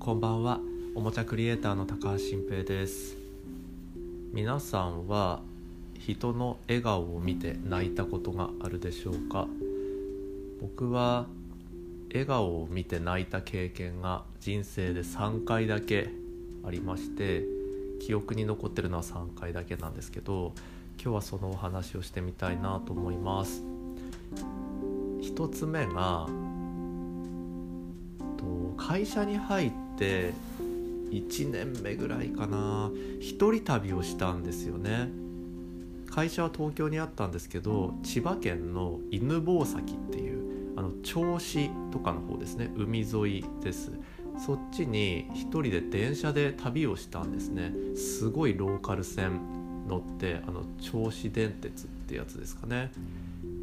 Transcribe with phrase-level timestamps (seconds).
[0.00, 0.60] こんばんは。
[0.94, 3.18] おもちゃクリエイターの高橋新平です。
[4.32, 5.42] 皆さんは
[5.98, 9.46] 人の笑顔を見て泣いたことがあるでしょうか？
[10.62, 11.26] 僕は
[12.08, 16.08] 笑顔を見て泣いた経験が人生で3回だけ
[16.64, 17.44] ありまして
[18.00, 20.54] 記憶に残ってるのは3回だけなんですけど
[20.98, 23.62] 今日はそのお話をしてみたいなと思います。
[25.20, 26.26] 一つ目が
[28.78, 32.90] 会社に入って1年目ぐらいかな。
[33.20, 35.10] 一人旅をしたんですよね。
[36.10, 42.72] 会社は東京にあったんですけど千葉県の犬吠埼っていうあの銚子とかの方ですね。
[42.76, 43.92] 海沿いです。
[44.44, 47.72] そっちに一人で電車で旅をしたんですね。
[47.94, 49.40] すごいローカル線
[49.86, 52.90] 乗ってあの銚子電鉄ってやつですかね。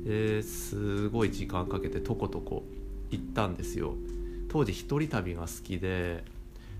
[0.03, 2.63] ですごい時間かけてとことこ
[3.09, 3.95] 行ったんですよ。
[4.49, 6.23] 当時一人旅が好きで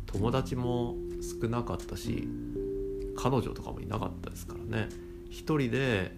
[0.05, 0.95] 友達も
[1.41, 2.27] 少なかったし
[3.17, 4.89] 彼女とかもいなかったですからね。
[5.29, 6.11] 一人で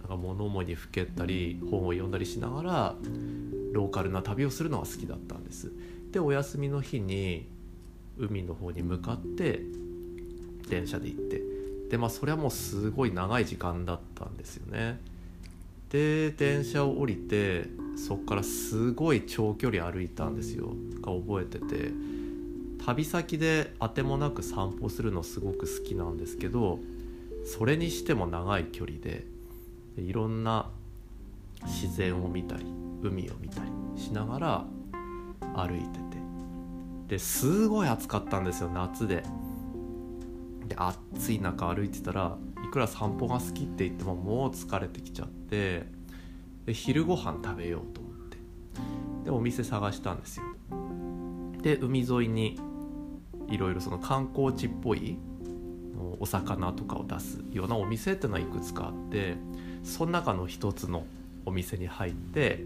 [0.00, 2.94] なんか物思いにふけったり本を読んだりしながら
[3.72, 5.72] ローカルな旅をするのが好きだったんです。
[6.12, 7.46] でお休みの日に
[8.18, 9.60] 海の方に向かって
[10.68, 11.42] 電車で行って。
[11.90, 15.00] でまあそれはもうすごい長い時間だったんですよね。
[15.90, 20.74] で電車を降りてそっからすごい長距離歩いたんですよ。
[21.00, 21.92] が覚えてて。
[22.84, 26.78] 旅先であてもなく散歩するのすごく好きなんですけど
[27.44, 29.24] それにしても長い距離で
[29.96, 30.70] いろんな
[31.64, 32.64] 自然を見たり
[33.02, 33.70] 海を見たり
[34.00, 34.64] しながら
[35.54, 36.16] 歩いてて。
[37.08, 39.24] ですごい暑かったんですよ夏で。
[40.68, 42.36] で暑い中歩いてたら
[42.76, 45.86] くら散歩が好きって言ってももう疲れてきちゃって
[46.66, 48.36] で昼ご飯食べようと思って。
[49.24, 50.44] でお店探したんですよ。
[51.62, 52.60] で海沿いに
[53.48, 55.16] いろいろその観光地っぽい
[56.20, 59.36] お魚とかを出すようなお店っていうのはいくつかあって
[59.82, 61.06] その中の一つの
[61.46, 62.62] お店に入って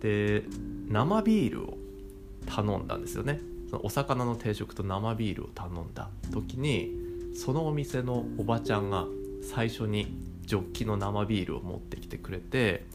[0.00, 0.44] で
[0.88, 1.76] 生ビールを
[2.46, 3.40] 頼んだんですよね。
[3.68, 6.94] そのお魚の定食と生ビールを頼んだ時に
[7.34, 9.06] そのお店のおばちゃんが
[9.42, 10.06] 最初に
[10.44, 12.86] ジョッキの生ビールを持ってきてくれて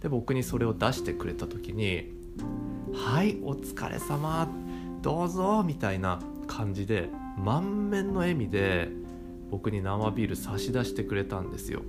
[0.00, 2.10] で僕にそれを出してくれた時に
[2.94, 4.48] 「はいお疲れ様
[5.02, 7.08] どうぞ」みたいな感じで
[7.38, 8.88] 満面の笑みで
[9.50, 11.82] 僕に生ビール差し出してくれたんですよ。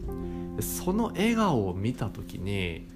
[0.57, 2.87] でその笑顔を見た時に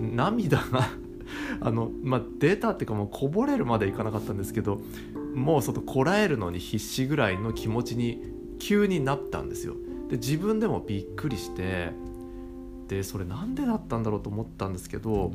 [0.00, 0.88] 涙が
[1.60, 4.80] あのまあ出たっていうかもうこぼれるまでいかなかったんですけど
[5.34, 8.22] もうこらえるのに必死ぐらいの気持ちに
[8.58, 9.74] 急になったんですよ。
[10.10, 11.92] で自分でもびっくりして
[12.88, 15.30] でそれなんでだったんだろうと思ったんですけど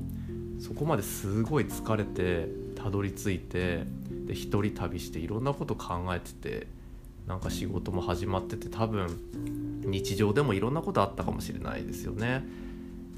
[0.59, 3.85] そこまですごい疲れてたどり着いて
[4.25, 6.67] で一人旅していろんなこと考えてて
[7.27, 9.07] なんか仕事も始まってて多分
[9.85, 12.43] 日常でもいろんなことあったかもしれないですよね。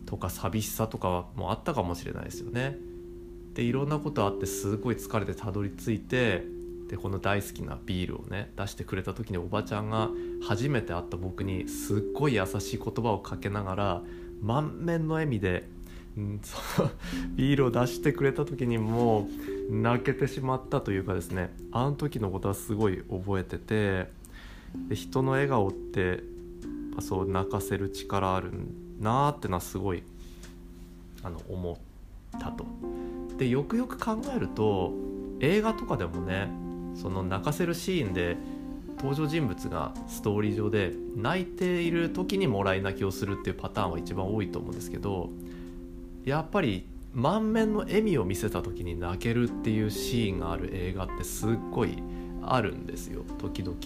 [0.05, 2.77] とか寂しさとかもあったかもしれないですよね。
[3.53, 6.45] でいろんなことあってすごい疲れてたどり着いて
[6.87, 10.09] でこの大好きなビールをね出してくれた時におばちゃんが
[10.47, 14.01] 初めて会った僕にすっごい優しい言葉をかけながら
[14.41, 15.67] 満面の笑みで、
[16.17, 16.91] うん、その
[17.35, 19.27] ビールを出してくれた時にも
[19.69, 24.09] う泣けてしまったというかですねあの時のことはすごい覚えてて
[24.87, 26.21] で人の笑顔って
[26.99, 28.51] そう泣かせる力ある
[28.99, 30.03] なーってのはすごい
[31.23, 32.65] あの思ったと。
[33.37, 34.93] でよくよく考えると
[35.39, 36.49] 映画とかでもね
[37.01, 38.37] その泣かせるシーンで
[38.97, 45.29] 登場人物がストーリー上で泣いている時にもらい泣きをするっていうパターンは一番多いと思うんですけど
[46.25, 51.97] やっぱり満面の笑みを見せた時に泣けるっていうシーンがある映画ってすっごい
[52.41, 53.77] あるんですよ時々。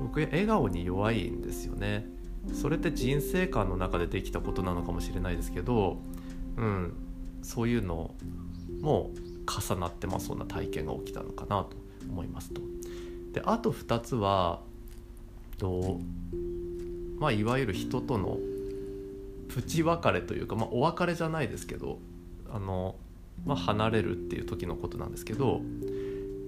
[0.00, 2.06] 僕笑顔に弱いんですよね。
[2.52, 5.98] それって人生観の中でできたことなのかもしれないですけど
[6.56, 6.92] うん
[7.42, 8.14] そういうの
[8.80, 9.10] も
[9.46, 11.85] 重なってまあそんな体験が起きたのかなと。
[12.10, 12.60] 思いますと。
[13.32, 14.60] であと2つは
[15.58, 16.00] と、
[17.18, 18.38] まあ、いわゆる人との
[19.48, 21.98] プチ別れというか、まあ、お別れじゃないですけど
[22.50, 22.96] あの、
[23.44, 25.60] まあ、離れるっていう時のことなんですけど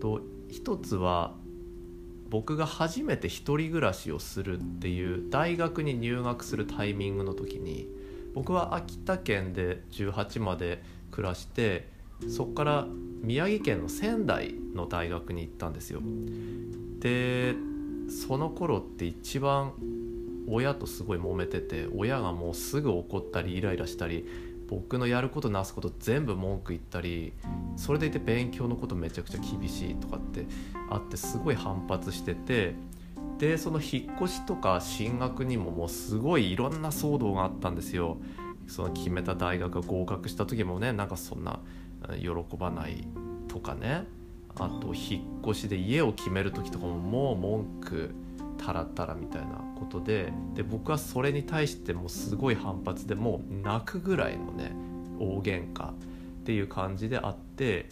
[0.00, 0.20] と
[0.50, 1.34] 一つは
[2.30, 7.86] 僕が初めて一人暮らしをするっていう大学に入学するタイミングの時に
[8.34, 11.88] 僕は秋田県で18まで暮らして
[12.28, 12.86] そこから
[13.22, 16.00] 宮城県の仙台の大学に行ったんですよ。
[17.00, 17.54] で
[18.08, 19.74] その頃って一番
[20.48, 24.26] 親とすごい揉めてて親がもうすぐ怒ったりイライラしたり
[24.68, 27.32] 僕のやることなすこと全部文句言ったり
[27.76, 30.46] それでいて勉強のことめちゃくちゃ厳しいとかって
[30.90, 32.74] あってすごい反発してて
[33.38, 38.18] でその引っ越しとか進学にももうすごいいろんな騒動があったんですよ。
[38.66, 41.60] その決めた大学が合格した時もねなんかそんな
[42.20, 42.28] 喜
[42.58, 43.08] ばない
[43.48, 44.06] とかね
[44.58, 48.14] あと引っ越しで家を決める時とかももう文句
[48.58, 54.72] たらたらみたいなことでで僕はそれに対してもすごい反発でもう泣くぐらいのね
[55.18, 55.94] 大喧嘩っ
[56.44, 57.88] ていう感じであって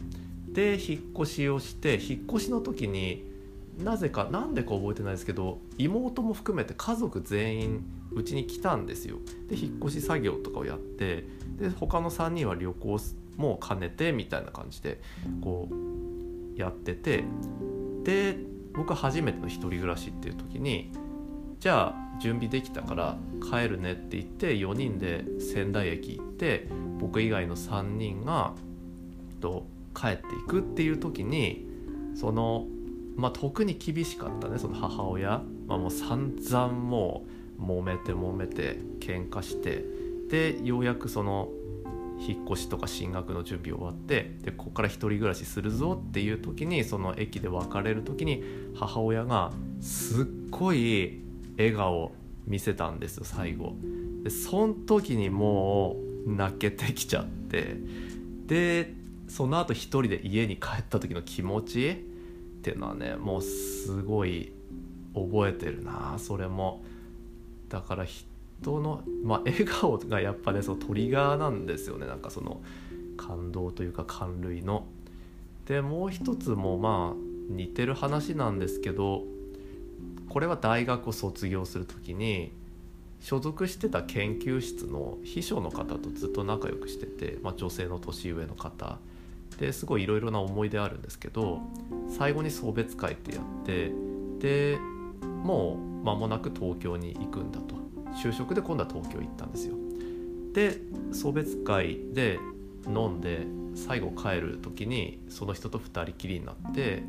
[0.49, 3.25] で引っ越しをして引っ越しの時に
[3.83, 9.19] なぜかなんでか覚えてないですけど妹も含めて家族全員うちに来たんですよ。
[9.49, 11.27] で引っ越し作業とかをやって
[11.59, 12.99] で他の3人は旅行
[13.37, 15.01] も兼ねてみたいな感じで
[15.43, 15.75] こう
[16.57, 17.25] やってて
[18.05, 18.39] で
[18.75, 20.91] 僕初めての1人暮らしっていう時に
[21.61, 26.69] じゃあ準備できたから帰るねって言って4人で仙台駅行って
[26.99, 28.55] 僕以外の3人が
[29.41, 31.67] と帰っていくっていう時に
[32.15, 32.67] その
[33.17, 37.25] まあ特に厳しかったねその母親、まあ、もう散々も
[37.59, 39.85] う揉めて揉めて喧嘩して
[40.29, 41.49] でようやくその
[42.19, 48.43] 引っ越しとか進学の準備終わってでここから1人暮らしするぞっていう時にその駅で別れる時に
[48.75, 51.21] 母親がすっごい
[51.59, 52.13] 笑顔
[52.47, 53.75] 見せたんですよ最後。
[54.23, 55.97] でそん時にも
[56.27, 57.77] う泣けてきちゃって。
[58.47, 58.95] で
[59.29, 61.95] その後一人で家に帰った時の気持ちっ
[62.63, 64.53] ていうのはねもうすごい
[65.15, 66.85] 覚えてるなそれも。
[67.69, 68.05] だから
[68.63, 72.07] 人の、まあ、笑顔がやっぱねそのトリガーなんですよね。
[72.07, 72.61] なんかその
[73.17, 74.87] 感動というか感涙の。
[75.67, 79.25] でもう一つもまあ似てる話なんですけど
[80.29, 82.53] これは大学を卒業する時に
[83.21, 88.99] 所属してた研究室の秘書の方とずっと仲良くしてて、まあ、女性の年上の方。
[89.59, 91.61] ですごいいろいろな思い出あるんですけど
[92.11, 93.91] 最後に送別会ってやって
[94.39, 94.77] で
[95.23, 97.86] もう間もなく東京に行くんだと。
[98.23, 99.75] 就職で今度は東京行ったんですよ
[100.53, 100.81] で
[101.13, 102.39] 送別会で
[102.87, 107.03] 飲んで最後帰る時にその人と2人きりになって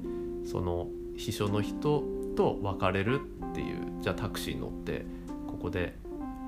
[0.46, 2.04] その秘書の人
[2.36, 3.22] と別れる
[3.52, 5.06] っていうじゃあタクシーに乗って
[5.48, 5.96] ここで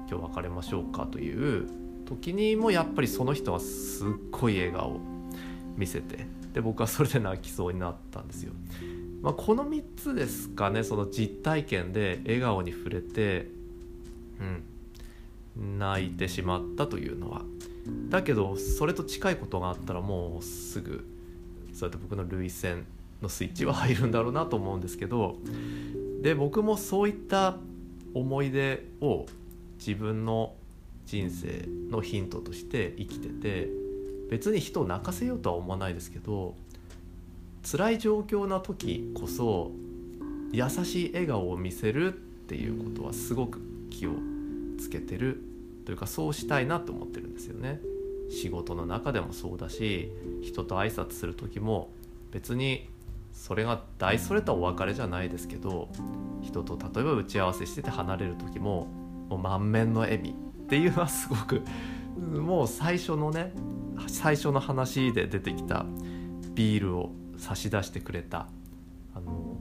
[0.09, 1.67] 今日別れましょうかという
[2.06, 5.00] 時にもやっぱりその人はすっごい笑顔
[5.77, 8.53] 見せてで僕はそれで泣きそうになったんですよ。
[9.21, 13.51] まあ、この3つですかねその実体験で笑顔に触れて
[14.39, 14.63] うん。
[15.59, 17.41] 泣いてしまったというのは
[18.09, 21.06] だけどそれと近いことがあったらもうすぐ
[21.74, 22.86] そうやって僕の涙腺
[23.21, 25.38] のスイッチは入るんだろうなと思うんですけど
[26.21, 27.57] で僕もそういった
[28.13, 29.25] 思い出を
[29.77, 30.53] 自分の
[31.06, 33.68] 人生のヒントとして生きてて
[34.30, 36.56] 別に人を泣かせようとは思わないですけど
[37.69, 39.71] 辛い状況な時こそ
[40.51, 43.59] 優しい笑顔を見せるっていうことはすごく
[43.89, 44.12] 気を
[44.80, 45.42] つけてる
[45.86, 47.80] というかそうしたいなと思ってるんですよね。
[48.30, 50.12] 仕事の中でもそうだし
[50.42, 51.90] 人と挨拶する時も
[52.31, 52.88] 別に
[53.34, 55.90] それが大それたお別れじゃないですけど
[56.42, 58.88] 人と例えば打ち合わせしてて離れる時も
[59.30, 60.34] もう満面の笑みっ
[60.68, 61.64] ていうのはすごく
[62.18, 63.54] もう最初のね
[64.07, 65.86] 最初の話で出てきた
[66.54, 68.48] ビールを差し出してくれた
[69.16, 69.57] あの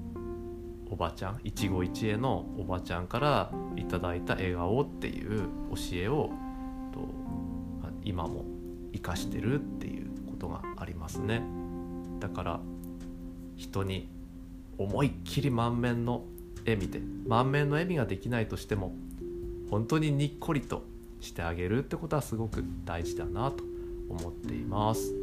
[0.91, 6.31] おばちゃん一期一会のおばちゃんからいただいた笑顔っていう教えを
[6.93, 7.09] と
[8.05, 8.45] 今も
[8.93, 11.43] 生かしてるっていうことがありますね
[12.21, 12.61] だから
[13.57, 14.09] 人に
[14.79, 16.25] 思いっきり満面の
[16.61, 18.95] 笑みで満面の笑みができないとしても
[19.71, 20.85] 本当ににっこりと
[21.21, 23.65] してあげるってことはすごく大事だなと
[24.09, 25.15] 思っています。